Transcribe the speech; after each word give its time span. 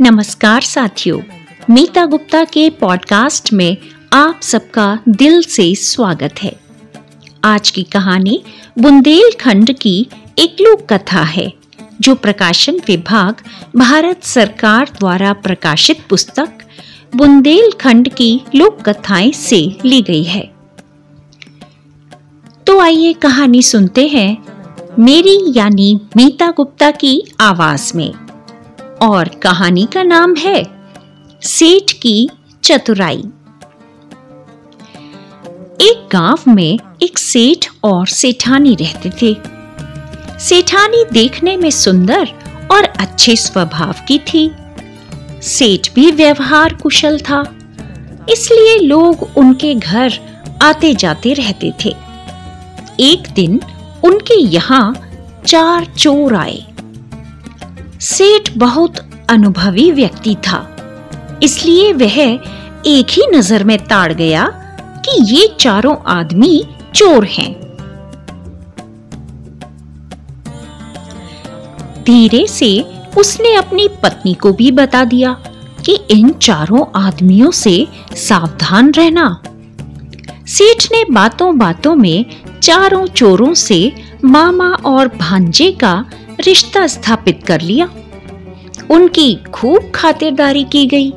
नमस्कार 0.00 0.60
साथियों, 0.60 1.20
मीता 1.70 2.06
गुप्ता 2.06 2.44
के 2.44 2.70
पॉडकास्ट 2.70 3.52
में 3.52 3.76
आप 4.12 4.40
सबका 4.42 4.98
दिल 5.08 5.42
से 5.42 5.74
स्वागत 5.74 6.34
है। 6.42 6.60
आज 7.44 7.70
की 7.70 7.82
कहानी 7.82 8.42
बुंदेलखंड 8.78 9.78
की 9.78 10.06
एक 10.38 10.56
लोक 10.60 10.92
कथा 10.92 11.22
है, 11.22 11.52
जो 12.00 12.14
प्रकाशन 12.14 12.80
विभाग 12.86 13.34
भारत 13.76 14.24
सरकार 14.24 14.90
द्वारा 14.98 15.32
प्रकाशित 15.32 16.06
पुस्तक 16.10 16.48
बुंदेलखंड 17.16 18.08
की 18.08 18.40
लोक 18.54 18.88
कथाएँ 18.88 19.32
से 19.32 19.76
ली 19.84 20.02
गई 20.02 20.24
है। 20.24 20.50
तो 22.66 22.80
आइए 22.80 23.12
कहानी 23.12 23.62
सुनते 23.62 24.06
हैं 24.06 24.44
मेरी 24.98 25.58
यानी 25.58 26.00
मीता 26.16 26.50
गुप्ता 26.50 26.90
की 26.90 27.24
आवाज़ 27.40 27.96
में। 27.96 28.27
और 29.02 29.28
कहानी 29.42 29.86
का 29.94 30.02
नाम 30.02 30.34
है 30.36 30.62
सेठ 31.42 31.92
की 31.92 32.28
चतुराई। 32.64 33.22
एक 35.80 36.08
गाँव 36.12 36.38
में 36.48 36.78
एक 37.02 37.18
सेठ 37.18 37.66
और 37.84 38.06
सेठानी 38.06 38.74
रहते 38.74 39.10
थे। 39.22 39.34
सेठानी 40.38 41.04
देखने 41.12 41.56
में 41.56 41.70
सुंदर 41.70 42.28
और 42.72 42.84
अच्छे 43.00 43.36
स्वभाव 43.36 43.94
की 44.08 44.18
थी। 44.28 44.50
सेठ 45.42 45.92
भी 45.94 46.10
व्यवहार 46.10 46.74
कुशल 46.74 47.18
था, 47.20 47.42
इसलिए 48.30 48.78
लोग 48.78 49.28
उनके 49.36 49.74
घर 49.74 50.18
आते 50.62 50.94
जाते 50.94 51.32
रहते 51.32 51.72
थे। 51.84 51.94
एक 53.00 53.30
दिन 53.34 53.60
उनके 54.04 54.40
यहाँ 54.40 54.94
चार 55.46 55.84
चोर 55.98 56.34
आए। 56.34 56.64
सेठ 58.00 58.50
बहुत 58.56 58.98
अनुभवी 59.30 59.90
व्यक्ति 59.92 60.34
था। 60.34 60.58
इसलिए 61.42 61.92
वह 61.92 62.18
एक 62.86 63.06
ही 63.10 63.26
नज़र 63.34 63.64
में 63.64 63.78
ताड़ 63.78 64.12
गया 64.12 64.44
कि 65.06 65.22
ये 65.34 65.48
चारों 65.60 65.96
आदमी 66.06 66.64
चोर 66.94 67.24
हैं। 67.24 67.52
धीरे 72.04 72.46
से 72.46 72.70
उसने 73.18 73.54
अपनी 73.54 73.88
पत्नी 74.02 74.34
को 74.34 74.52
भी 74.52 74.70
बता 74.70 75.04
दिया 75.04 75.32
कि 75.86 75.98
इन 76.10 76.32
चारों 76.32 76.84
आदमियों 76.96 77.50
से 77.50 77.86
सावधान 78.16 78.90
रहना। 78.90 79.42
सेठ 80.46 80.86
ने 80.92 81.04
बातों 81.04 81.58
बातों 81.58 81.94
में 81.94 82.24
चारों 82.62 83.06
चोरों 83.06 83.54
से 83.54 83.92
मामा 84.24 84.68
और 84.68 85.08
भांजे 85.08 85.70
का 85.72 86.04
रिश्ता 86.40 86.86
स्थापित 86.86 87.40
कर 87.46 87.60
लिया। 87.60 87.90
उनकी 88.90 89.34
खूब 89.54 89.90
खातिरदारी 89.94 90.64
की 90.64 90.86
गई। 90.86 91.10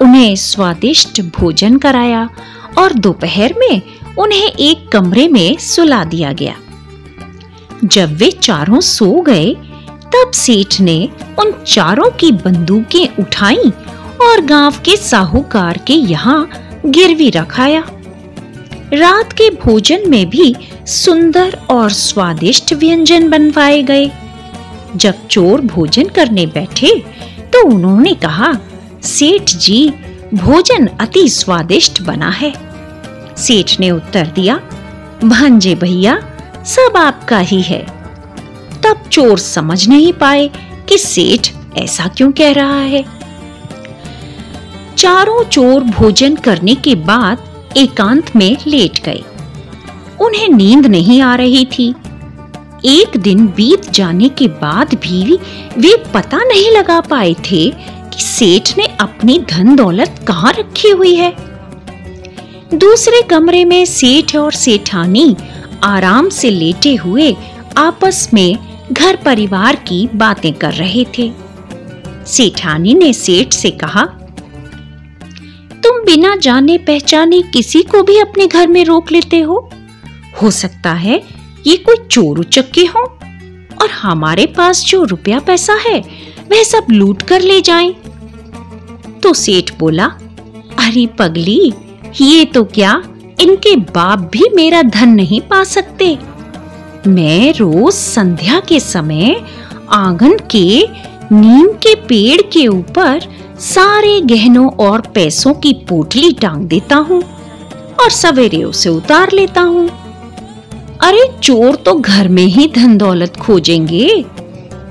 उन्हें 0.00 0.36
स्वादिष्ट 0.36 1.20
भोजन 1.20 1.76
कराया 1.78 2.28
और 2.78 2.92
दोपहर 2.92 3.54
में 3.58 3.82
उन्हें 4.18 4.48
एक 4.48 4.88
कमरे 4.88 5.28
में 5.28 5.58
सुला 5.58 6.04
दिया 6.04 6.32
गया। 6.32 6.54
जब 7.84 8.16
वे 8.16 8.30
चारों 8.30 8.80
सो 8.80 9.20
गए, 9.20 9.54
तब 10.06 10.30
सेठ 10.34 10.80
ने 10.80 11.08
उन 11.38 11.64
चारों 11.66 12.10
की 12.10 12.32
बंदूकें 12.32 13.22
उठाई 13.22 13.70
और 14.22 14.40
गाँव 14.40 14.74
के 14.84 14.96
साहूकार 14.96 15.78
के 15.86 15.92
यहाँ 15.92 16.50
गिरवी 16.86 17.30
रखाया 17.30 17.84
रात 18.92 19.32
के 19.32 19.50
भोजन 19.50 20.10
में 20.10 20.30
भी 20.30 20.54
सुंदर 20.86 21.58
और 21.70 21.90
स्वादिष्ट 21.90 22.72
व्यंजन 22.72 23.28
बनवाए 23.28 23.82
गए। 23.82 24.10
जब 24.96 25.26
चोर 25.26 25.60
भोजन 25.60 26.08
करने 26.08 26.46
बैठे 26.46 26.94
तो 27.52 27.66
उन्होंने 27.66 28.14
कहा, 28.14 28.52
सेठ 29.02 29.42
जी, 29.42 29.92
भोजन 30.34 30.86
अति 30.86 31.28
स्वादिष्ट 31.28 32.02
बना 32.02 32.30
है। 32.30 32.52
सेठ 33.36 33.80
ने 33.80 33.90
उत्तर 33.90 34.26
दिया, 34.26 34.60
भांजे 35.24 35.74
भैया, 35.74 36.16
सब 36.66 36.96
आपका 36.96 37.38
ही 37.38 37.60
है। 37.62 37.86
तब 38.84 39.08
चोर 39.12 39.38
समझ 39.38 39.88
नहीं 39.88 40.12
पाए 40.12 40.50
कि 40.88 40.98
सेठ 40.98 41.50
ऐसा 41.78 42.08
क्यों 42.08 42.32
कह 42.32 42.52
रहा 42.52 42.80
है। 42.80 43.04
चारों 44.98 45.44
चोर 45.44 45.84
भोजन 45.84 46.36
करने 46.36 46.74
के 46.74 46.94
बाद 46.94 47.38
एकांत 47.76 48.36
में 48.36 48.56
लेट 48.66 49.02
गए। 49.04 49.22
उन्हें 50.20 50.48
नींद 50.48 50.86
नहीं 50.86 51.20
आ 51.20 51.34
रही 51.34 51.64
थी। 51.64 51.94
एक 52.84 53.16
दिन 53.16 53.46
बीत 53.46 53.90
जाने 53.90 54.28
के 54.28 54.48
बाद 54.48 54.94
भी 54.94 55.38
वे 55.78 55.96
पता 56.14 56.38
नहीं 56.38 56.70
लगा 56.70 57.00
पाए 57.00 57.32
थे 57.34 57.70
कि 58.08 58.22
सेठ 58.22 58.76
ने 58.78 58.86
अपनी 59.00 59.38
धन 59.50 59.76
दौलत 59.76 60.24
कहाँ 60.28 60.52
रखी 60.52 60.90
हुई 60.90 61.14
है। 61.14 61.32
दूसरे 62.74 63.22
कमरे 63.22 63.64
में 63.64 63.84
सेठ 63.84 64.36
और 64.36 64.52
सेठानी 64.52 65.36
आराम 65.84 66.28
से 66.28 66.50
लेटे 66.50 66.94
हुए 66.94 67.36
आपस 67.76 68.28
में 68.34 68.58
घर 68.92 69.16
परिवार 69.16 69.76
की 69.76 70.08
बातें 70.14 70.52
कर 70.52 70.72
रहे 70.72 71.04
थे। 71.18 71.32
सेठानी 72.26 72.94
ने 72.94 73.12
सेठ 73.12 73.52
से 73.52 73.70
कहा, 73.70 74.04
तुम 75.84 76.04
बिना 76.04 76.36
जाने 76.36 76.78
पहचाने 76.78 77.40
किसी 77.42 77.82
को 77.82 78.02
भी 78.02 78.18
अपने 78.18 78.46
घर 78.46 78.68
में 78.68 78.84
रोक 78.84 79.12
लेते 79.12 79.40
हो? 79.40 79.70
हो 80.42 80.50
सकता 80.50 80.92
है 80.92 81.22
ये 81.66 81.76
कोई 81.76 81.96
चोर 82.10 82.38
उचक्के 82.38 82.84
हो? 82.84 83.18
और 83.82 83.90
हमारे 83.90 84.46
पास 84.46 84.84
जो 84.84 85.04
रुपया 85.04 85.40
पैसा 85.40 85.74
है, 85.74 86.00
वह 86.50 86.62
सब 86.62 86.86
लूट 86.90 87.22
कर 87.22 87.40
ले 87.40 87.60
जाएँ। 87.60 87.94
तो 89.22 89.32
सेठ 89.34 89.78
बोला, 89.78 90.04
अरे 90.78 91.06
पगली, 91.06 91.72
ये 92.20 92.44
तो 92.44 92.64
क्या? 92.64 93.02
इनके 93.40 93.76
बाप 93.76 94.18
भी 94.18 94.48
मेरा 94.54 94.82
धन 94.82 95.08
नहीं 95.08 95.40
पा 95.40 95.64
सकते। 95.64 96.18
मैं 97.06 97.52
रोज 97.52 97.94
संध्या 97.94 98.60
के 98.60 98.80
समय 98.80 99.44
आँगन 99.92 100.38
के 100.50 100.86
नीम 101.32 101.68
के 101.68 101.94
पेड़ 101.94 102.42
के 102.42 102.66
ऊपर 102.66 103.20
सारे 103.60 104.20
गहनों 104.20 104.70
और 104.70 105.00
पैसों 105.00 105.54
की 105.54 105.72
पोटली 105.72 106.32
टांग 106.32 106.62
देता 106.62 106.96
हूँ 106.96 107.22
और 108.02 108.10
सवेरे 108.10 108.62
उसे 108.64 108.88
उतार 108.88 109.32
लेता 109.32 109.60
हूँ। 109.60 110.03
अरे 111.04 111.38
चोर 111.42 111.76
तो 111.76 111.94
घर 111.94 112.28
में 112.28 112.44
ही 112.44 112.66
धन 112.68 112.96
दौलत 112.96 113.36
खोजेंगे। 113.36 114.24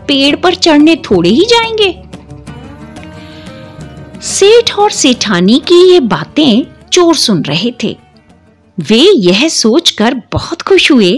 पेड़ 0.08 0.36
पर 0.36 0.56
चढ़ने 0.56 0.96
थोड़े 0.96 1.30
ही 1.30 1.46
जाएँगे। 1.46 2.04
सेठ 4.22 4.76
और 4.76 4.92
सेठानी 4.92 5.60
की 5.60 5.94
ये 5.94 6.00
बातें 6.00 6.66
चोर 6.90 7.16
सुन 7.16 7.42
रहे 7.42 7.74
थे। 7.84 7.98
वे 8.80 9.00
यह 9.16 9.48
सोचकर 9.48 10.22
बहुत 10.34 10.62
खुश 10.62 10.92
हुए 10.92 11.12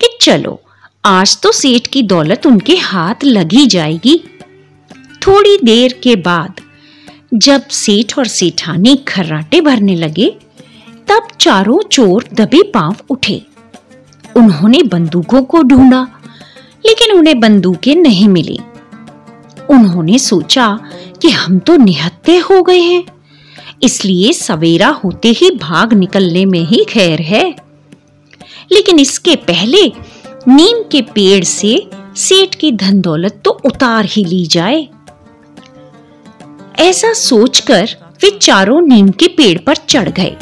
कि 0.00 0.18
चलो, 0.20 0.60
आज 1.04 1.40
तो 1.40 1.52
सेठ 1.52 1.86
की 1.86 2.02
दौलत 2.02 2.46
उनके 2.46 2.76
हाथ 2.76 3.24
लगी 3.24 3.66
जाएगी। 3.66 4.24
थोड़ी 5.26 5.58
देर 5.64 6.00
के 6.02 6.16
बाद, 6.16 6.60
जब 7.34 7.68
सेठ 7.68 8.18
और 8.18 8.26
सेठानी 8.26 8.96
खर्राटे 8.96 9.60
भरने 9.60 9.96
लगे, 9.96 10.36
तब 11.08 11.28
चारों 11.40 11.82
चोर 11.88 12.24
दबे 12.32 12.62
पाँव 12.62 12.96
उठे। 13.10 13.55
उन्होंने 14.36 14.82
बंदूकों 14.82 15.42
को 15.42 15.62
ढूंढा, 15.62 16.06
लेकिन 16.86 17.12
उन्हें 17.12 17.38
बंदूकें 17.40 17.94
नहीं 17.96 18.28
मिली। 18.28 18.58
उन्होंने 19.70 20.18
सोचा 20.18 20.68
कि 21.22 21.30
हम 21.30 21.58
तो 21.58 21.76
निहत्ते 21.76 22.36
हो 22.38 22.62
गए 22.62 22.80
हैं, 22.80 23.04
इसलिए 23.82 24.32
सवेरा 24.32 24.88
होते 25.04 25.28
ही 25.28 25.50
भाग 25.52 25.92
निकलने 25.92 26.44
में 26.44 26.60
ही 26.60 26.84
खैर 26.84 27.20
है। 27.22 27.44
लेकिन 28.72 28.98
इसके 28.98 29.34
पहले 29.44 29.86
नीम 30.48 30.82
के 30.82 31.00
पेड़ 31.14 31.44
से 31.44 31.78
सेठ 32.16 32.54
की 32.54 32.70
धन 32.72 33.00
दौलत 33.00 33.40
तो 33.44 33.50
उतार 33.64 34.04
ही 34.04 34.24
ली 34.24 34.44
जाए। 34.46 34.86
ऐसा 36.78 37.12
सोचकर 37.12 37.88
वे 38.22 38.30
चारों 38.32 38.80
नीम 38.80 39.08
के 39.10 39.28
पेड़ 39.28 39.58
पर 39.58 39.76
चढ़ 39.78 40.08
गए, 40.10 40.36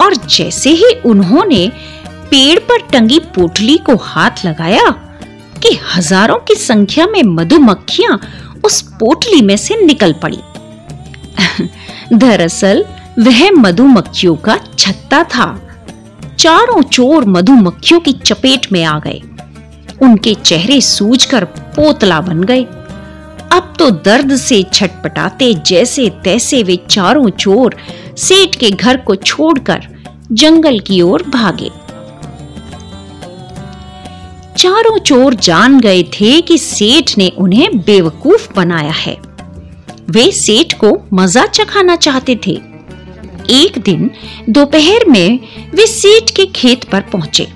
और 0.00 0.14
जैसे 0.16 0.70
ही 0.70 0.92
उन्होंने 1.06 1.70
पेड़ 2.34 2.58
पर 2.58 2.78
टंगी 2.92 3.18
पोटली 3.18 3.78
को 3.78 3.96
हाथ 3.96 4.30
लगाया 4.46 4.90
कि 5.62 5.78
हज़ारों 5.94 6.36
की 6.36 6.54
संख्या 6.54 7.06
में 7.06 7.22
मधुमक्खियाँ 7.22 8.20
उस 8.64 8.82
पोटली 8.82 9.42
में 9.42 9.56
से 9.56 9.86
निकल 9.86 10.12
पड़ी। 10.12 10.38
दरअसल, 12.12 12.84
वह 13.18 13.50
मधुमक्खियों 13.50 14.36
का 14.36 14.58
छत्ता 14.78 15.24
था। 15.24 15.62
चारों 16.38 16.82
चोर 16.82 17.24
मधुमक्खियों 17.24 18.00
की 18.00 18.12
चपेट 18.12 18.72
में 18.72 18.84
आ 18.84 18.98
गए। 18.98 19.20
उनके 20.02 20.34
चेहरे 20.34 20.80
सूजकर 20.80 21.44
पोतला 21.44 22.20
बन 22.20 22.42
गए। 22.42 22.64
अब 23.52 23.74
तो 23.78 23.90
दर्द 23.90 24.36
से 24.36 24.62
छटपटाते 24.72 25.54
जैसे 25.54 26.10
तैसे 26.24 26.62
वे 26.62 26.76
चारों 26.90 27.30
चोर 27.30 27.76
सेठ 28.16 28.56
के 28.56 28.70
घर 28.70 28.96
को 28.96 29.16
छोड़कर 29.16 29.86
जंगल 30.32 30.80
की 30.80 31.00
ओर 31.00 31.22
भागे। 31.22 31.83
चारों 34.58 34.98
चोर 34.98 35.34
जान 35.34 35.80
गए 35.80 36.02
थे 36.02 36.40
कि 36.40 36.58
सेठ 36.58 37.18
ने 37.18 37.28
उन्हें 37.38 37.78
बेवकूफ़ 37.78 38.48
बनाया 38.56 38.90
है। 38.90 39.16
वे 40.10 40.32
सेठ 40.32 40.72
को 40.72 41.06
मज़ा 41.12 41.46
चखाना 41.46 41.96
चाहते 41.96 42.36
थे। 42.46 42.52
एक 43.50 43.78
दिन 43.78 44.10
दोपहर 44.48 45.04
में 45.08 45.38
वे 45.74 45.86
सेठ 45.86 46.30
के 46.30 46.46
खेत 46.46 46.84
पर 46.84 47.00
पहुँचे। 47.00 47.46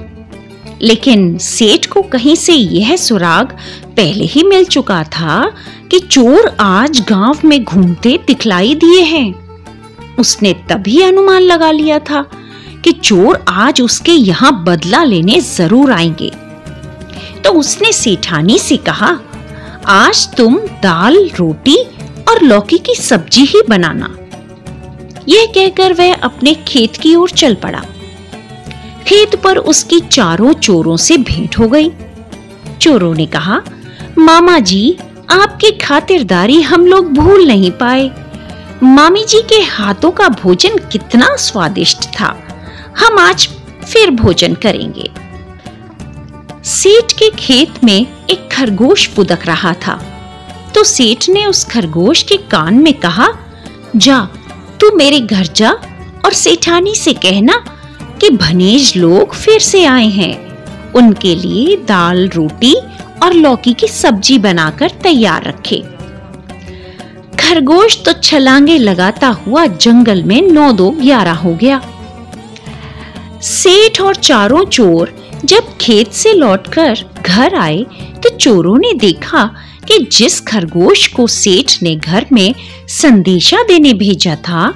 लेकिन 0.83 1.39
सेठ 1.39 1.87
को 1.87 2.03
कहीं 2.03 2.35
से 2.37 2.53
यह 2.53 2.97
सुराग 2.97 3.57
पहले 3.97 4.25
ही 4.25 4.43
मिल 4.43 4.65
चुका 4.65 5.05
था 5.05 5.53
कि 5.91 5.99
चोर 5.99 6.57
आज 6.61 7.01
गाँव 7.09 7.39
में 7.45 7.65
घूमते 7.65 8.19
दिखलाई 8.27 8.75
दिए 8.75 9.01
हैं। 9.03 9.35
उसने 10.17 10.53
तभी 10.53 11.01
अनुमान 11.03 11.43
लगा 11.43 11.71
लिया 11.71 11.99
था 11.99 12.23
कि 12.85 12.93
चोर 12.93 13.45
आज 13.49 13.81
उसके 13.81 14.13
यहाँ 14.13 14.65
बदला 14.65 15.05
लेने 15.05 15.41
ज़रूर 15.41 15.93
आएँगे। 15.93 16.48
तो 17.45 17.53
उसने 17.53 17.93
सेठानी 17.93 18.59
से 18.59 18.77
कहा, 18.77 19.19
आज 19.87 20.35
तुम 20.37 20.59
दाल, 20.59 21.31
रोटी 21.37 21.77
और 22.29 22.43
लौकी 22.43 22.79
की 22.79 22.95
सब्ज़ी 22.95 23.45
ही 23.45 23.63
बनाना। 23.69 24.17
यह 25.29 25.47
कहकर 25.47 25.93
वह 25.93 26.15
अपने 26.15 26.55
खेत 26.55 26.97
की 26.97 27.15
ओर 27.15 27.31
चल 27.31 27.55
पड़ा। 27.55 27.85
खेत 29.07 29.37
पर 29.37 29.59
उसकी 29.59 30.01
चारों 30.01 30.53
चोरों 30.53 30.97
से 30.97 31.17
भेंट 31.17 31.59
हो 31.59 31.69
गई। 31.69 31.91
चोरों 32.81 33.15
ने 33.15 33.27
कहा, 33.27 33.61
मामा 34.19 34.59
जी, 34.59 34.99
आपकी 35.31 35.71
खातिरदारी 35.71 36.63
हम 36.63 36.87
लोग 36.87 37.13
भूल 37.13 37.47
नहीं 37.47 37.71
पाए। 37.71 38.11
मामी 38.83 39.25
जी 39.25 39.43
के 39.43 39.63
हाथों 39.63 40.11
का 40.11 40.29
भोजन 40.29 40.77
कितना 40.77 41.37
स्वादिष्ट 41.37 42.05
था। 42.21 42.37
हम 42.99 43.19
आज 43.19 43.49
फिर 43.93 44.11
भोजन 44.11 44.55
करेंगे। 44.55 45.11
सेठ 46.69 47.13
के 47.13 47.31
खेत 47.31 47.85
में 47.85 48.07
एक 48.31 48.49
खरगोश 48.53 49.09
फुदक 49.09 49.47
रहा 49.47 49.73
था। 49.73 49.95
तो 50.75 50.85
सेठ 50.85 51.29
ने 51.29 51.47
उस 51.47 51.65
खरगोश 51.65 52.23
के 52.23 52.37
कान 52.37 52.75
में 52.75 52.95
कहा, 52.95 53.29
जा, 53.97 54.29
तू 54.81 54.97
मेरे 54.97 55.21
घर 55.21 55.47
जा 55.47 55.71
और 56.25 56.33
सेठानी 56.33 56.95
से 56.95 57.13
कहना 57.13 57.65
कि 58.21 58.31
भनेज 58.31 58.97
लोग 58.97 59.35
फिर 59.35 59.61
से 59.61 59.85
आए 59.85 60.09
हैं। 60.09 60.49
उनके 60.93 61.35
लिए 61.35 61.77
दाल, 61.77 62.29
रोटी 62.29 62.75
और 63.23 63.33
लौकी 63.33 63.73
की 63.73 63.89
सब्ज़ी 63.89 64.39
बनाकर 64.39 64.91
तैयार 64.91 65.45
रखे। 65.45 65.85
खरगोश 67.41 68.03
तो 68.05 68.13
छलांगे 68.13 68.79
लगाता 68.79 69.29
हुआ 69.29 69.67
जंगल 69.67 70.23
में 70.23 70.43
नौ 70.43 70.73
दो 70.73 70.91
ग्यारह 70.91 71.35
हो 71.35 71.55
गया। 71.55 71.83
सेठ 73.43 74.01
और 74.01 74.15
चारों 74.15 74.65
चोर 74.65 75.18
जब 75.45 75.77
खेत 75.81 76.13
से 76.13 76.33
लौटकर 76.33 77.05
घर 77.27 77.55
आए 77.55 77.85
तो 78.23 78.37
चोरों 78.37 78.77
ने 78.79 78.93
देखा 78.95 79.45
कि 79.89 79.99
जिस 80.13 80.41
खरगोश 80.41 81.07
को 81.07 81.27
सेठ 81.27 81.83
ने 81.83 81.95
घर 81.97 82.27
में 82.33 82.55
संदेशा 82.89 83.63
देने 83.63 83.93
भेजा 83.95 84.35
था, 84.39 84.67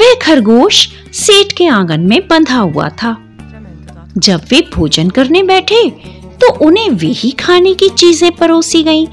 वह 0.00 0.14
खरगोश 0.22 0.88
सेठ 1.12 1.52
के 1.52 1.66
आँगन 1.66 2.00
में 2.00 2.20
बंधा 2.28 2.58
हुआ 2.58 2.88
था। 3.02 3.16
जब 4.18 4.44
वे 4.50 4.60
भोजन 4.74 5.10
करने 5.10 5.42
बैठे 5.42 5.88
तो 6.40 6.52
उन्हें 6.66 6.88
वही 6.90 7.30
खाने 7.30 7.74
की 7.74 7.88
चीज़ें 7.88 8.30
परोसी 8.32 8.82
गईं, 8.82 9.06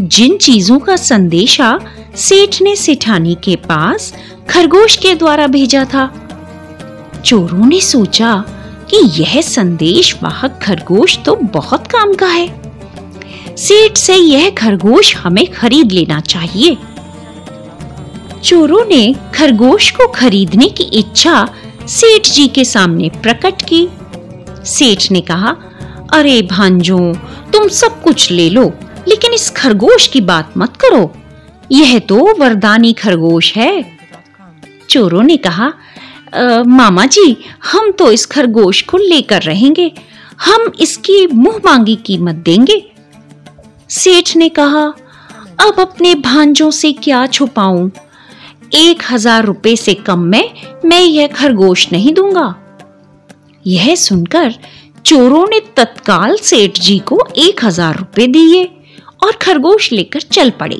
जिन 0.00 0.36
चीज़ों 0.36 0.78
का 0.78 0.96
संदेशा 0.96 1.78
सेठ 2.16 2.60
ने 2.62 2.74
सेठानी 2.76 3.36
के 3.44 3.56
पास 3.56 4.12
खरगोश 4.50 4.96
के 4.96 5.14
द्वारा 5.14 5.46
भेजा 5.46 5.84
था। 5.84 6.10
चोरों 7.24 7.66
ने 7.66 7.80
सोचा 7.80 8.44
कि 8.94 9.22
यह 9.22 9.40
संदेश 9.40 10.16
वाहक 10.22 10.60
खरगोश 10.62 11.18
तो 11.18 11.34
बहुत 11.34 11.86
काम 11.86 12.14
का 12.14 12.26
है। 12.26 12.62
सेठ 13.56 13.96
से 13.96 14.14
यह 14.14 14.50
खरगोश 14.50 15.16
हमें 15.16 15.46
खरीद 15.46 15.92
लेना 15.92 16.20
चाहिए। 16.20 16.76
चोरों 18.44 18.84
ने 18.84 19.14
खरगोश 19.34 19.90
को 19.90 20.08
खरीदने 20.08 20.68
की 20.68 20.84
इच्छा 20.84 21.48
सेठ 21.88 22.22
जी 22.22 22.46
के 22.48 22.64
सामने 22.64 23.08
प्रकट 23.08 23.62
की। 23.62 23.88
सेठ 24.64 25.10
ने 25.10 25.20
कहा, 25.20 25.56
अरे 26.12 26.42
भांजो, 26.42 27.14
तुम 27.52 27.68
सब 27.68 28.02
कुछ 28.02 28.30
ले 28.30 28.50
लो, 28.50 28.72
लेकिन 29.08 29.32
इस 29.32 29.50
खरगोश 29.50 30.06
की 30.06 30.20
बात 30.20 30.52
मत 30.56 30.76
करो। 30.76 31.12
यह 31.72 31.98
तो 31.98 32.34
वरदानी 32.38 32.92
खरगोश 32.92 33.56
है। 33.56 33.98
चोरों 34.90 35.22
ने 35.22 35.36
कहा 35.36 35.72
मामा 36.32 37.04
जी, 37.06 37.36
हम 37.64 37.90
तो 37.90 38.10
इस 38.12 38.26
खरगोश 38.26 38.80
को 38.82 38.98
लेकर 38.98 39.42
रहेंगे। 39.42 39.90
हम 40.40 40.72
इसकी 40.80 41.26
मुँह 41.26 41.60
मांगी 41.64 41.96
कीमत 41.96 42.34
देंगे। 42.34 42.82
सेठ 43.90 44.36
ने 44.36 44.48
कहा, 44.48 44.84
अब 45.60 45.80
अपने 45.80 46.14
भांजों 46.14 46.70
से 46.70 46.92
क्या 46.92 47.26
छुपाऊं? 47.26 47.90
एक 48.74 49.02
हज़ार 49.10 49.44
रुपए 49.44 49.74
से 49.76 49.94
कम 49.96 50.18
में 50.18 50.52
मैं 50.84 51.00
यह 51.00 51.26
खरगोश 51.26 51.90
नहीं 51.92 52.14
दूँगा। 52.14 52.54
यह 53.64 53.94
सुनकर 53.94 54.54
चोरों 55.06 55.46
ने 55.46 55.60
तत्काल 55.76 56.36
सेठ 56.36 56.78
जी 56.78 56.98
को 56.98 57.18
एक 57.38 57.64
हज़ार 57.64 57.96
रुपए 57.96 58.26
दिए 58.26 58.64
और 59.24 59.32
खरगोश 59.32 59.92
लेकर 59.92 60.20
चल 60.22 60.50
पड़े। 60.50 60.78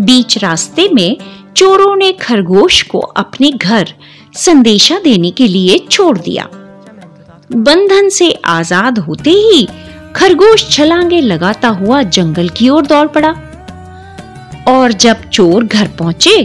बीच 0.00 0.38
रास्ते 0.38 0.88
में 0.88 1.16
चोरों 1.56 1.94
ने 1.96 2.12
खरगोश 2.12 2.82
को 2.82 2.98
अपने 2.98 3.50
घर 3.50 3.92
संदेशा 4.34 4.98
देने 4.98 5.30
के 5.30 5.46
लिए 5.48 5.78
छोड़ 5.90 6.18
दिया। 6.18 6.48
बंधन 7.52 8.08
से 8.08 8.30
आज़ाद 8.44 8.98
होते 8.98 9.30
ही 9.30 9.66
खरगोश 10.16 10.68
छलांगे 10.70 11.20
लगाता 11.20 11.68
हुआ 11.68 12.02
जंगल 12.02 12.48
की 12.48 12.68
ओर 12.68 12.86
दौड़ 12.86 13.06
पड़ा। 13.08 13.30
और 14.68 14.92
जब 14.94 15.28
चोर 15.28 15.64
घर 15.64 15.88
पहुँचे 15.88 16.42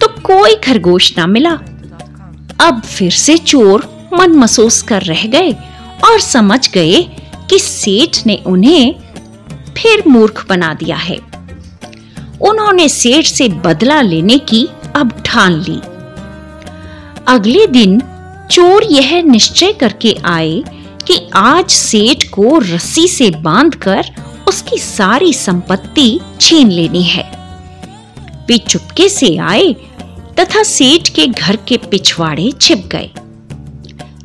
तो 0.00 0.08
कोई 0.22 0.54
खरगोश 0.54 1.12
ना 1.18 1.26
मिला। 1.26 1.52
अब 2.60 2.80
फिर 2.86 3.10
से 3.12 3.36
चोर 3.38 3.88
मन 4.14 4.32
महसूस 4.32 4.80
कर 4.82 5.02
रह 5.02 5.26
गए 5.26 5.52
और 6.04 6.18
समझ 6.20 6.68
गए 6.70 7.02
कि 7.50 7.58
सेठ 7.58 8.26
ने 8.26 8.36
उन्हें 8.46 8.94
फिर 9.76 10.02
मूर्ख 10.08 10.44
बना 10.48 10.72
दिया 10.74 10.96
है। 10.96 11.16
उन्होंने 12.40 12.88
सेठ 12.88 13.26
से 13.26 13.48
बदला 13.64 14.00
लेने 14.02 14.38
की 14.48 14.66
अब 14.96 15.12
ठान 15.26 15.60
ली। 15.60 15.80
अगले 17.32 17.66
दिन 17.66 18.00
चोर 18.50 18.84
यह 18.84 19.22
निश्चय 19.22 19.72
करके 19.72 20.14
आए 20.24 20.62
कि 21.06 21.18
आज 21.34 21.70
सेठ 21.70 22.24
को 22.28 22.58
रस्सी 22.58 23.06
से 23.08 23.30
बांधकर 23.30 24.06
उसकी 24.48 24.78
सारी 24.78 25.32
संपत्ति 25.32 26.20
छीन 26.40 26.70
लेनी 26.70 27.02
है। 27.02 27.22
वे 28.48 28.58
चुपके 28.58 29.08
से 29.08 29.36
आए 29.36 29.72
तथा 30.40 30.62
सेठ 30.62 31.08
के 31.08 31.26
घर 31.26 31.56
के 31.68 31.76
पिछवाड़े 31.76 32.50
छिप 32.60 32.86
गए। 32.86 33.10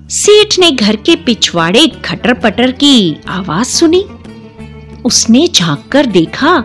सेठ 0.10 0.60
ने 0.60 0.72
घर 0.72 0.96
के 0.96 1.16
पिछवाड़े 1.16 1.88
खटर 2.06 2.34
पटर 2.34 2.72
की 2.72 3.18
आवाज़ 3.28 3.68
सुनी। 3.68 4.04
उसने 5.06 5.48
झाँक 5.48 5.88
कर 5.92 6.06
देखा 6.06 6.60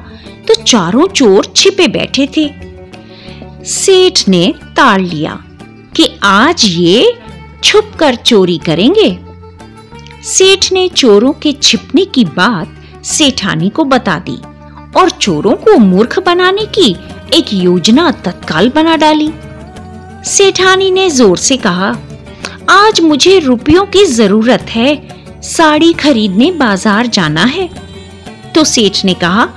तो 0.49 0.55
चारों 0.55 1.07
चोर 1.07 1.53
छिपे 1.57 1.89
बैठे 1.89 2.29
थे। 2.37 2.51
सेठ 3.65 4.29
ने 4.29 4.55
ताड़ 4.77 5.01
लिया। 5.01 5.43
कि 5.97 6.09
आज 6.23 6.65
ये 6.67 7.13
छुप 7.65 7.93
कर 7.99 8.15
चोरी 8.15 8.59
करेंगे। 8.59 9.11
सेठ 10.25 10.73
ने 10.73 10.89
चोरों 10.89 11.33
के 11.33 11.53
छिपने 11.53 12.05
की 12.05 12.25
बात 12.27 13.05
सेठानी 13.05 13.69
को 13.69 13.85
बता 13.85 14.19
दी 14.19 14.37
और 15.01 15.11
चोरों 15.11 15.55
को 15.57 15.77
मूर्ख 15.79 16.19
बनाने 16.19 16.65
की 16.79 16.91
एक 17.35 17.53
योजना 17.53 18.11
तत्काल 18.25 18.69
बना 18.69 18.97
डाली। 18.97 19.31
सेठानी 20.27 20.91
ने 20.91 21.09
ज़ोर 21.11 21.37
से 21.37 21.57
कहा, 21.57 21.97
आज 22.71 23.01
मुझे 23.01 23.39
रुपयों 23.39 23.85
की 23.87 24.05
ज़रूरत 24.07 24.67
है, 24.71 24.95
साड़ी 25.43 25.93
खरीदने 25.93 26.51
बाज़ार 26.53 27.07
जाना 27.07 27.45
है। 27.47 27.69
तो 28.55 28.65
सेठ 28.65 29.05
ने 29.05 29.15
कहा, 29.15 29.49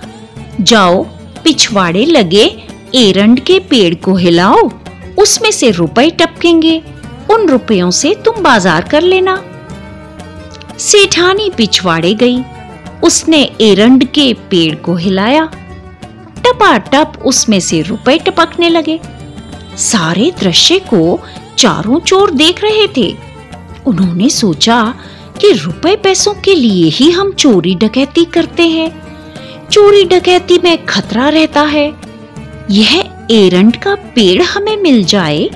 जाओ, 0.62 1.04
पिछवाड़े 1.44 2.06
लगे, 2.06 2.46
एरंड 2.96 3.40
के 3.40 3.60
पेड़ 3.60 3.94
को 3.96 4.16
हिलाओ 4.16 4.68
उसमें 5.18 5.52
से 5.52 5.72
रुपए 5.72 6.10
टपकेंगे। 6.10 6.82
उन 7.32 7.48
रुपयों 7.50 7.92
से 7.92 8.14
तुम 8.16 8.42
बाज़ार 8.42 8.88
कर 8.90 9.02
लेना। 9.02 9.36
सेठानी 10.80 11.50
पिछवाड़े 11.50 12.14
गई। 12.14 12.44
उसने 13.04 13.42
एरंड 13.62 14.06
के 14.06 14.34
पेड़ 14.50 14.76
को 14.76 14.96
हिलाया। 14.96 15.46
टपाटप 16.38 17.22
उसमें 17.26 17.60
से 17.60 17.82
रुपए 17.82 18.18
टपकने 18.18 18.70
लगे। 18.70 19.00
सारे 19.78 20.32
दृश्य 20.40 20.80
को 20.80 21.20
चारों 21.58 22.00
चोर 22.00 22.32
देख 22.32 22.64
रहे 22.64 22.88
थे। 22.88 23.16
उन्होंने 23.88 24.30
सोचा 24.30 24.84
कि 25.42 25.52
रुपए 25.52 25.96
पैसों 25.96 26.34
के 26.34 26.54
लिए 26.56 26.90
ही 26.90 27.10
हम 27.12 27.32
चोरी 27.34 27.76
डकैती 27.76 28.26
करते 28.26 28.68
हैं। 28.68 28.90
चोरी 29.72 30.04
डकैती 30.04 30.60
में 30.64 30.86
खतरा 30.86 31.30
रहता 31.30 31.62
है। 31.62 31.88
यह 32.72 33.04
एरंड 33.32 33.76
का 33.76 33.96
पेड़ 33.96 34.42
हमें 34.42 34.76
मिल 34.78 35.04
जाए 35.04 35.50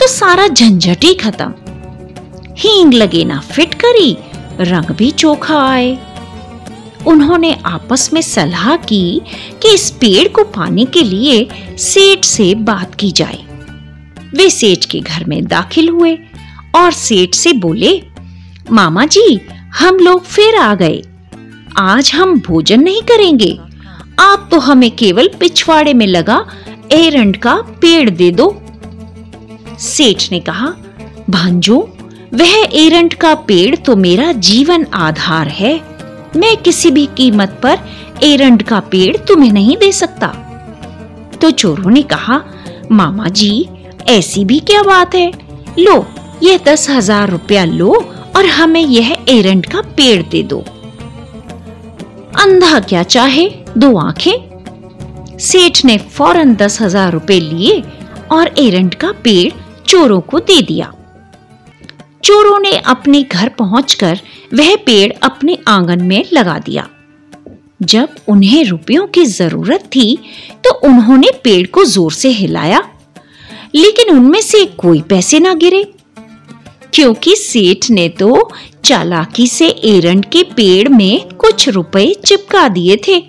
तो 0.00 0.06
सारा 0.06 0.46
झंझट 0.48 1.04
ही 1.04 1.14
खत्म। 1.14 1.54
हींग 2.58 2.94
लगे 2.94 3.24
ना 3.24 3.38
फिट 3.40 3.74
करी, 3.74 4.16
रंग 4.60 4.84
भी 4.84 5.10
चोखा 5.10 5.58
आए। 5.68 5.98
उन्होंने 7.06 7.52
आपस 7.66 8.10
में 8.12 8.20
सलाह 8.22 8.76
की 8.76 9.20
कि 9.62 9.74
इस 9.74 9.90
पेड़ 9.90 10.28
को 10.28 10.44
पाने 10.44 10.84
के 10.84 11.02
लिए 11.02 11.48
सेठ 11.78 12.24
से 12.24 12.54
बात 12.54 12.94
की 12.94 13.10
जाए। 13.10 13.38
वे 14.34 14.50
सेठ 14.50 14.84
के 14.84 15.00
घर 15.00 15.24
में 15.24 15.44
दाखिल 15.44 15.88
हुए 15.88 16.16
और 16.74 16.92
सेठ 16.92 17.34
से 17.34 17.52
बोले, 17.52 18.02
मामा 18.70 19.06
जी, 19.06 19.40
हम 19.74 19.96
लोग 19.96 20.24
फिर 20.24 20.56
आ 20.56 20.74
गए। 20.74 21.02
आज 21.78 22.12
हम 22.14 22.40
भोजन 22.40 22.80
नहीं 22.80 23.02
करेंगे। 23.02 23.58
आप 24.18 24.48
तो 24.50 24.58
हमें 24.58 24.90
केवल 24.90 25.28
पिछवाड़े 25.40 25.94
में 25.94 26.06
लगा 26.06 26.44
एरंड 26.92 27.36
का 27.36 27.54
पेड़ 27.54 28.10
दे 28.10 28.30
दो। 28.30 28.62
सेठ 29.78 30.32
ने 30.32 30.40
कहा, 30.40 30.66
भांजो, 31.30 31.78
वह 32.34 32.52
एरंड 32.72 33.14
का 33.14 33.34
पेड़ 33.34 33.76
तो 33.76 33.96
मेरा 33.96 34.32
जीवन 34.32 34.86
आधार 34.94 35.48
है। 35.48 35.74
मैं 36.36 36.56
किसी 36.56 36.90
भी 36.90 37.06
कीमत 37.16 37.60
पर 37.62 37.78
एरंड 38.22 38.62
का 38.62 38.80
पेड़ 38.80 39.16
तुम्हें 39.16 39.52
नहीं 39.52 39.76
दे 39.76 39.92
सकता। 39.92 40.28
तो 41.42 41.50
चोरों 41.50 41.90
ने 41.90 42.02
कहा, 42.02 42.42
मामा 42.92 43.28
जी, 43.28 43.68
ऐसी 44.08 44.44
भी 44.44 44.60
क्या 44.60 44.82
बात 44.82 45.14
है? 45.14 45.32
लो, 45.78 46.06
यह 46.42 46.58
दस 46.58 46.90
हज़ार 46.90 47.30
रुपया 47.30 47.64
लो 47.64 47.92
और 48.36 48.46
हमें 48.46 48.80
यह 48.80 49.16
एरंड 49.28 49.66
का 49.66 49.80
पेड़ 49.80 50.22
दे 50.22 50.42
दो। 50.42 50.64
अंधा 52.42 52.80
क्या 52.80 53.02
चाहे, 53.02 53.50
दो 53.78 53.96
आँखें। 53.98 54.51
सेठ 55.42 55.84
ने 55.84 55.96
फ़ौरन 55.98 56.54
दस 56.54 56.80
हज़ार 56.80 57.12
रुपए 57.12 57.38
लिए 57.40 57.82
और 58.32 58.54
एरंड 58.58 58.94
का 58.94 59.10
पेड़ 59.24 59.52
चोरों 59.88 60.20
को 60.20 60.38
दे 60.40 60.60
दिया। 60.62 60.92
चोरों 62.24 62.58
ने 62.58 62.76
अपने 62.86 63.22
घर 63.22 63.48
पहुंचकर 63.58 64.20
वह 64.54 64.74
पेड़ 64.86 65.12
अपने 65.22 65.58
आँगन 65.68 66.02
में 66.04 66.24
लगा 66.32 66.58
दिया। 66.58 66.88
जब 67.84 68.14
उन्हें 68.28 68.64
रुपयों 68.64 69.06
की 69.06 69.24
ज़रूरत 69.26 69.88
थी 69.94 70.16
तो 70.64 70.74
उन्होंने 70.88 71.30
पेड़ 71.44 71.66
को 71.66 71.84
ज़ोर 71.86 72.12
से 72.12 72.28
हिलाया, 72.30 72.82
लेकिन 73.74 74.16
उनमें 74.16 74.40
से 74.42 74.64
कोई 74.78 75.00
पैसे 75.02 75.40
ना 75.40 75.54
गिरे। 75.56 75.84
क्योंकि 76.94 77.34
सेठ 77.36 77.90
ने 77.90 78.08
तो 78.10 78.48
चालाकी 78.84 79.46
से 79.48 79.68
एरंड 79.86 80.24
के 80.26 80.42
पेड़ 80.56 80.88
में 80.88 81.28
कुछ 81.36 81.68
रुपए 81.68 82.12
चिपका 82.26 82.68
दिए 82.70 82.96
थे। 83.08 83.22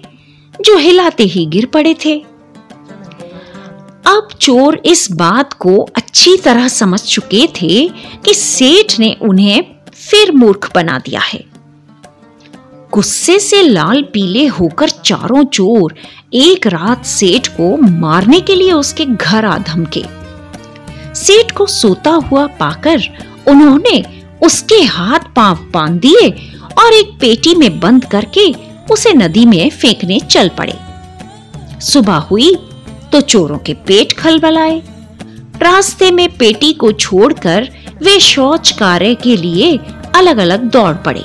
जो 0.62 0.78
हिलाते 0.78 1.24
ही 1.24 1.46
गिर 1.46 1.66
पड़े 1.66 1.96
थे। 2.06 2.20
अब 4.06 4.28
चोर 4.42 4.82
इस 4.86 5.12
बात 5.12 5.54
को 5.54 5.78
अच्छी 5.96 6.38
तरह 6.38 6.68
समझ 6.68 7.02
चुके 7.02 7.48
थे 7.62 7.90
कि 8.26 8.34
सेठ 8.34 9.00
ने 9.00 9.18
उन्हें 9.22 9.66
फिर 9.94 10.32
मूर्ख 10.32 10.72
बना 10.76 11.00
दिया 11.00 11.20
है। 11.20 11.44
गुस्से 12.94 13.40
से 13.40 13.62
लाल 13.62 14.02
पीले 14.02 14.48
होकर 14.48 14.90
चारों 14.90 15.44
चोर 15.44 15.96
एक 16.34 16.68
रात 16.68 17.06
सेठ 17.06 17.48
को 17.48 17.78
मारने 17.78 18.40
के 18.40 18.56
लिए 18.56 18.72
उसके 18.72 19.06
घर 19.06 19.46
आ 19.46 19.58
धमके। 19.58 20.04
सेठ 21.16 21.52
को 21.52 21.66
सोता 21.66 22.12
हुआ 22.12 22.48
पाकर 22.48 23.02
उन्होंने 23.48 24.04
उसके 24.44 24.76
हाथ 24.76 25.20
पाँव 25.36 25.58
बाँध 25.74 26.00
दिए 26.02 26.30
और 26.84 26.94
एक 26.94 27.08
पेटी 27.22 27.56
में 27.56 27.80
बंद 27.80 28.06
करके 28.06 28.73
उसे 28.92 29.14
नदी 29.14 29.46
में 29.46 29.70
फेंकने 29.70 30.20
चल 30.20 30.50
पड़े। 30.50 30.80
सुबह 31.82 32.16
हुई 32.16 32.56
तो 33.12 33.22
चोरों 33.22 33.58
के 33.58 33.74
पेट 33.74 34.14
खलबलाए। 34.14 34.82
रास्ते 35.62 36.12
में 36.12 36.38
पेटी 36.38 36.74
को 36.74 36.92
छोड़कर 36.92 37.70
वे 38.04 38.20
शौच 38.20 38.72
कार्य 38.72 39.16
के 39.16 39.38
लिए 39.38 39.80
अलग-अलग 40.16 40.64
दौड़ 40.64 40.96
पड़े। 40.96 41.24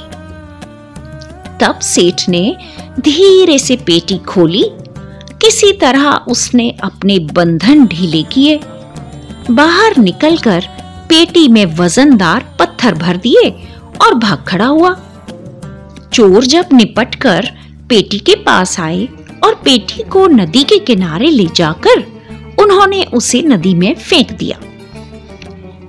तब 1.61 1.79
सेठ 1.83 2.29
ने 2.29 2.57
धीरे 3.01 3.59
से 3.59 3.77
पेटी 3.77 4.19
खोली। 4.19 4.65
किसी 5.43 5.73
तरह 5.73 6.11
उसने 6.11 6.75
अपने 6.85 7.19
बंधन 7.19 7.87
ढीले 7.87 8.23
किए। 8.23 8.61
बाहर 9.51 9.97
निकलकर 9.99 10.65
पेटी 11.09 11.49
में 11.49 11.67
वजनदार 11.67 12.57
पत्थर 12.59 12.95
भर 12.95 13.17
दिए 13.17 13.51
और 14.01 14.15
भाग 14.15 14.45
खड़ा 14.49 14.67
हुआ। 14.67 15.01
चोर 16.13 16.45
जब 16.45 16.67
निपटकर 16.73 17.49
पेटी 17.89 18.19
के 18.19 18.35
पास 18.35 18.81
आए 18.81 19.09
और 19.45 19.55
पेटी 19.55 20.03
को 20.03 20.27
नदी 20.27 20.65
के 20.65 20.79
किनारे 20.79 21.31
ले 21.31 21.47
जाकर 21.57 22.01
उन्होंने 22.59 23.05
उसे 23.05 23.43
नदी 23.43 23.75
में 23.75 23.95
फेंक 23.95 24.33
दिया। 24.33 24.61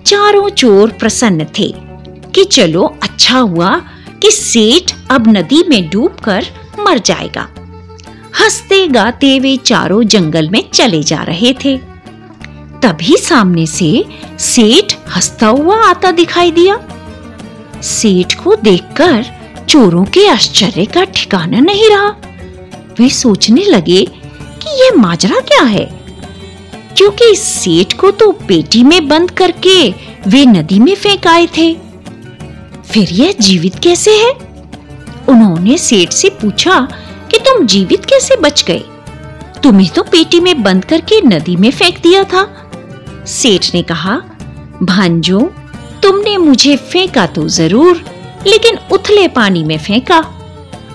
चारों 0.05 0.49
चोर 0.49 0.89
प्रसन्न 0.89 1.45
थे 1.59 1.73
कि 2.35 2.43
चलो 2.43 2.97
अच्छा 3.03 3.39
हुआ 3.39 3.81
कि 4.21 4.31
सेठ 4.31 4.93
अब 5.11 5.27
नदी 5.27 5.63
में 5.69 5.89
डूबकर 5.89 6.45
मर 6.79 6.99
जाएगा। 6.99 7.49
हँसते 8.39 8.88
गाते 8.88 9.39
वे 9.39 9.57
चारों 9.57 10.03
जंगल 10.03 10.49
में 10.49 10.69
चले 10.69 11.03
जा 11.03 11.23
रहे 11.23 11.53
थे। 11.65 11.77
तभी 12.83 13.17
सामने 13.17 13.65
से 13.65 14.05
सेठ 14.39 14.93
हंसता 15.15 15.47
हुआ 15.47 15.77
आता 15.83 16.11
दिखाई 16.11 16.51
दिया। 16.51 16.79
सेठ 17.81 18.33
को 18.33 18.55
देखकर 18.55 19.38
चोरों 19.69 20.05
के 20.05 20.27
आश्चर्य 20.27 20.85
का 20.85 21.03
ठिकाना 21.03 21.59
नहीं 21.59 21.89
रहा। 21.89 22.09
वे 22.99 23.09
सोचने 23.09 23.63
लगे 23.63 24.05
कि 24.61 24.83
यह 24.83 24.91
माजरा 24.95 25.39
क्या 25.39 25.63
है? 25.63 25.85
क्योंकि 26.97 27.35
सेठ 27.35 27.93
को 27.93 28.11
तो 28.11 28.31
पेटी 28.31 28.83
में 28.83 29.07
बंद 29.07 29.31
करके 29.31 29.89
वे 30.27 30.45
नदी 30.45 30.79
में 30.79 30.95
फेंक 30.95 31.27
आए 31.27 31.47
थे। 31.57 31.73
फिर 32.89 33.09
यह 33.11 33.35
जीवित 33.41 33.75
कैसे 33.75 34.11
है? 34.11 34.31
उन्होंने 35.29 35.77
सेठ 35.77 36.11
से 36.11 36.29
पूछा 36.29 36.88
कि 37.31 37.38
तुम 37.38 37.65
जीवित 37.65 38.05
कैसे 38.05 38.35
बच 38.35 38.63
गए? 38.63 38.83
तुम्हें 39.63 39.89
तो 39.89 40.03
पेटी 40.03 40.39
में 40.39 40.63
बंद 40.63 40.85
करके 40.85 41.21
नदी 41.21 41.55
में 41.55 41.71
फेंक 41.71 41.99
दिया 41.99 42.23
था। 42.23 42.71
सेठ 43.27 43.75
ने 43.75 43.81
कहा, 43.81 44.21
भांजो, 44.83 45.39
तुमने 46.03 46.38
मुझे 46.38 46.77
फेंका 46.77 47.25
तो 47.25 47.47
ज़रूर 47.47 48.05
लेकिन 48.48 48.77
उथले 48.91 49.27
पानी 49.27 49.63
में 49.63 49.77
फेंका। 49.77 50.19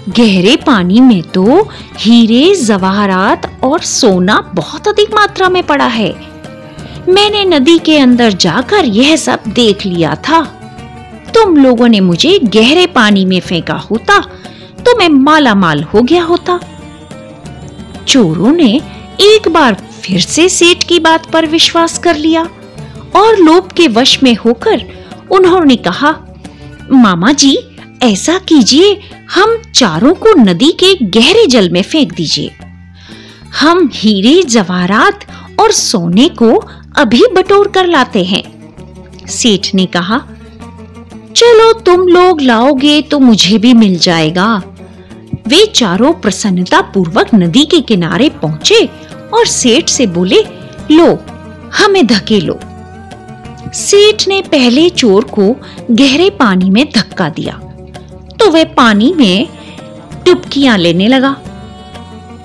गहरे 0.08 0.56
पानी 0.56 1.00
में 1.00 1.22
तो 1.22 1.68
हीरे, 1.98 2.54
जवाहरात 2.54 3.50
और 3.64 3.80
सोना 3.80 4.38
बहुत 4.54 4.88
अधिक 4.88 5.14
मात्रा 5.14 5.48
में 5.48 5.62
पड़ा 5.62 5.86
है। 5.86 6.12
मैंने 7.08 7.44
नदी 7.44 7.78
के 7.78 7.98
अंदर 7.98 8.32
जाकर 8.32 8.84
यह 8.84 9.16
सब 9.16 9.42
देख 9.48 9.84
लिया 9.86 10.14
था। 10.28 10.40
तुम 11.34 11.56
लोगों 11.56 11.88
ने 11.88 12.00
मुझे 12.00 12.38
गहरे 12.44 12.86
पानी 12.86 13.24
में 13.24 13.40
फेंका 13.40 13.74
होता 13.90 14.20
तो 14.78 14.96
मैं 14.98 15.08
माला 15.08 15.54
माल 15.54 15.82
हो 15.82 16.02
गया 16.02 16.22
होता। 16.22 16.58
चोरों 18.08 18.52
ने 18.52 18.70
एक 19.20 19.48
बार 19.48 19.74
फिर 20.02 20.20
से 20.20 20.48
सेठ 20.48 20.84
की 20.84 20.98
बात 21.00 21.30
पर 21.30 21.46
विश्वास 21.46 21.98
कर 21.98 22.16
लिया 22.16 22.42
और 23.16 23.36
लोभ 23.36 23.72
के 23.72 23.88
वश 23.88 24.22
में 24.22 24.34
होकर 24.34 24.84
उन्होंने 25.30 25.76
कहा 25.76 26.12
मामा 26.92 27.32
जी, 27.32 27.58
ऐसा 28.02 28.38
कीजिए, 28.38 29.00
हम 29.34 29.56
चारों 29.74 30.14
को 30.14 30.32
नदी 30.34 30.70
के 30.72 30.94
गहरे 31.04 31.46
जल 31.46 31.70
में 31.70 31.82
फेंक 31.82 32.12
दीजिए। 32.12 32.50
हम 33.60 33.90
हीरे, 33.94 34.42
जवाहरात 34.42 35.24
और 35.60 35.72
सोने 35.72 36.28
को 36.28 36.68
अभी 36.96 37.22
बटोर 37.34 37.68
कर 37.68 37.86
लाते 37.86 38.24
हैं। 38.24 38.42
सेठ 39.28 39.74
ने 39.74 39.86
कहा, 39.86 40.18
चलो 41.36 41.72
तुम 41.72 42.08
लोग 42.08 42.40
लाओगे 42.40 43.02
तो 43.02 43.18
मुझे 43.18 43.58
भी 43.58 43.74
मिल 43.74 43.98
जाएगा। 43.98 44.62
वे 45.48 45.66
चारों 45.66 46.12
प्रसन्नता 46.12 46.80
पूर्वक 46.80 47.34
नदी 47.34 47.64
के 47.64 47.80
किनारे 47.80 48.28
पहुँचे 48.28 48.84
और 49.34 49.46
सेठ 49.46 49.88
से 49.88 50.06
बोले, 50.06 50.42
लो, 50.90 51.18
हमें 51.74 52.06
धकेलो। 52.06 52.58
सेठ 53.74 54.26
ने 54.28 54.40
पहले 54.42 54.88
चोर 54.90 55.24
को 55.30 55.54
गहरे 55.90 56.28
पानी 56.30 56.70
में 56.70 56.84
धक्का 56.92 57.28
दिया 57.28 57.52
तो 58.40 58.50
वह 58.50 58.64
पानी 58.74 59.12
में 59.12 59.48
डुबकियाँ 60.26 60.76
लेने 60.78 61.08
लगा। 61.08 61.30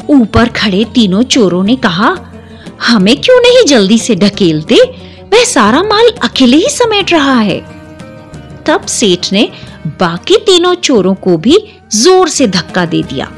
ऊपर 0.10 0.50
खड़े 0.50 0.84
तीनों 0.86 1.22
चोरों 1.24 1.64
ने 1.64 1.76
कहा, 1.76 2.16
हमें 2.82 3.16
क्यों 3.22 3.40
नहीं 3.42 3.64
जल्दी 3.66 3.98
से 3.98 4.16
ढकेलते? 4.16 4.76
वह 5.34 5.44
सारा 5.44 5.82
माल 5.84 6.10
अकेले 6.24 6.58
ही 6.58 6.70
समेट 6.70 7.12
रहा 7.14 7.40
है। 7.40 7.60
तब 8.68 8.86
सेठ 8.88 9.32
ने 9.34 9.50
बाकी 10.00 10.38
तीनों 10.38 10.74
चोरों 10.76 11.14
को 11.16 11.38
भी 11.38 11.58
ज़ोर 11.94 12.30
से 12.30 12.48
धक्का 12.48 12.86
दे 12.86 13.02
दिया। 13.04 13.32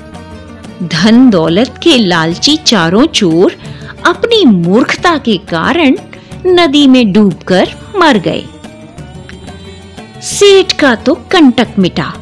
धन 0.84 1.30
दौलत 1.30 1.80
के 1.84 1.98
लालची 1.98 2.56
चारों 2.58 3.06
चोर 3.06 3.56
अपनी 4.06 4.44
मूर्खता 4.46 5.18
के 5.18 5.38
कारण 5.50 5.98
नदी 6.46 6.88
में 6.88 7.12
डूबकर 7.14 7.70
मर 7.98 8.18
गए। 8.18 8.44
सेठ 10.22 10.74
का 10.74 10.96
तो 10.96 11.14
कंटक 11.32 11.68
मिटा। 11.80 12.14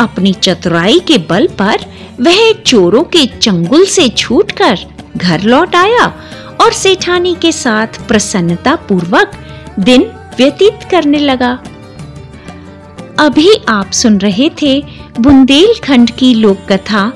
अपनी 0.00 0.32
चतुराई 0.32 1.00
के 1.00 1.18
बल 1.18 1.46
पर 1.46 1.84
वह 2.20 2.52
चोरों 2.52 3.02
के 3.04 3.26
चंगुल 3.26 3.84
से 3.86 4.08
छूटकर 4.08 4.78
घर 5.16 5.42
लौट 5.42 5.76
आया 5.76 6.06
और 6.60 6.72
सेठानी 6.72 7.34
के 7.42 7.52
साथ 7.52 7.86
प्रसन्नता 8.08 8.74
पूर्वक 8.76 9.32
दिन 9.78 10.02
व्यतीत 10.38 10.78
करने 10.90 11.18
लगा। 11.18 11.52
अभी 13.18 13.50
आप 13.68 13.90
सुन 13.90 14.18
रहे 14.18 14.50
थे 14.62 14.82
बुंदेलखंड 15.20 16.10
की 16.10 16.34
लोक 16.34 16.58
कथा 16.72 17.12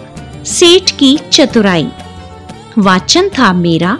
सेठ 0.47 0.91
की 0.91 1.19
चतुराई। 1.33 1.89
वाचन 2.79 3.29
था 3.29 3.53
मेरा, 3.53 3.99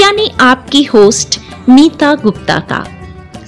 यानी 0.00 0.30
आपकी 0.40 0.82
होस्ट 0.84 1.40
नीता 1.68 2.14
गुप्ता 2.14 2.58
का। 2.70 2.84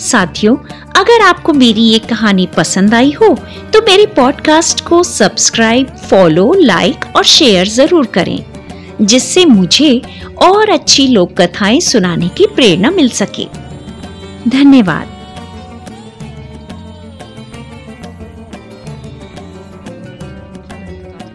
साथियों, 0.00 0.56
अगर 0.96 1.22
आपको 1.22 1.52
मेरी 1.52 1.82
ये 1.82 1.98
कहानी 2.00 2.46
पसंद 2.56 2.94
आई 2.94 3.12
हो 3.12 3.28
तो 3.72 3.80
मेरे 3.82 4.06
पॉडकास्ट 4.06 4.84
को 4.84 5.02
सब्सक्राइब, 5.02 5.96
फॉलो, 6.10 6.52
लाइक 6.54 7.04
और 7.16 7.24
शेयर 7.24 7.68
ज़रूर 7.68 8.06
करें, 8.06 8.44
जिससे 9.02 9.44
मुझे 9.44 10.00
और 10.42 10.70
अच्छी 10.70 11.06
लोक 11.08 11.40
कथाएँ 11.40 11.80
सुनाने 11.80 12.28
की 12.28 12.46
प्रेरणा 12.46 12.90
मिल 12.90 13.08
सके। 13.14 13.46
धन्यवाद। 14.48 15.16